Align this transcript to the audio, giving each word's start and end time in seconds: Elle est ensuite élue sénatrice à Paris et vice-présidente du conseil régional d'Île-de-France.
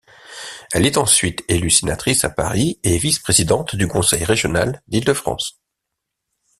Elle 0.73 0.87
est 0.87 0.97
ensuite 0.97 1.43
élue 1.47 1.69
sénatrice 1.69 2.23
à 2.25 2.31
Paris 2.31 2.79
et 2.83 2.97
vice-présidente 2.97 3.75
du 3.75 3.87
conseil 3.87 4.23
régional 4.23 4.81
d'Île-de-France. 4.87 5.61